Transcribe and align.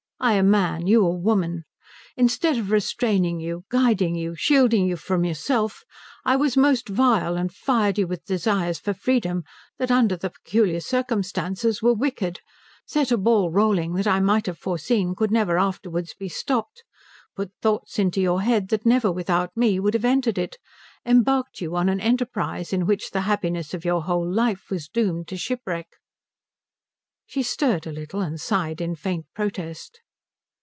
I 0.23 0.33
a 0.33 0.43
man, 0.43 0.85
you 0.85 1.03
a 1.03 1.09
woman. 1.09 1.65
Instead 2.15 2.55
of 2.57 2.69
restraining 2.69 3.39
you, 3.39 3.65
guiding 3.71 4.13
you, 4.13 4.35
shielding 4.35 4.85
you 4.85 4.95
from 4.95 5.25
yourself, 5.25 5.83
I 6.23 6.35
was 6.35 6.55
most 6.55 6.87
vile, 6.89 7.35
and 7.37 7.51
fired 7.51 7.97
you 7.97 8.05
with 8.05 8.25
desires 8.25 8.77
for 8.77 8.93
freedom 8.93 9.43
that 9.79 9.89
under 9.89 10.15
the 10.15 10.29
peculiar 10.29 10.79
circumstances 10.79 11.81
were 11.81 11.95
wicked, 11.95 12.39
set 12.85 13.09
a 13.11 13.17
ball 13.17 13.49
rolling 13.49 13.93
that 13.95 14.05
I 14.05 14.19
might 14.19 14.45
have 14.45 14.59
foreseen 14.59 15.15
could 15.15 15.31
never 15.31 15.57
afterwards 15.57 16.13
be 16.13 16.29
stopped, 16.29 16.83
put 17.35 17.49
thoughts 17.59 17.97
into 17.97 18.21
your 18.21 18.43
head 18.43 18.67
that 18.67 18.85
never 18.85 19.11
without 19.11 19.57
me 19.57 19.79
would 19.79 19.95
have 19.95 20.05
entered 20.05 20.37
it, 20.37 20.59
embarked 21.03 21.61
you 21.61 21.75
on 21.75 21.89
an 21.89 21.99
enterprise 21.99 22.71
in 22.71 22.85
which 22.85 23.09
the 23.09 23.21
happiness 23.21 23.73
of 23.73 23.83
your 23.85 24.03
whole 24.03 24.31
life 24.31 24.69
was 24.69 24.87
doomed 24.87 25.27
to 25.29 25.35
shipwreck." 25.35 25.87
She 27.25 27.41
stirred 27.41 27.87
a 27.87 27.91
little, 27.91 28.21
and 28.21 28.39
sighed 28.39 28.81
a 28.81 28.95
faint 28.95 29.25
protest. 29.33 29.99